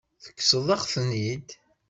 [0.23, 1.47] Tekkseḍ-aɣ-ten-id.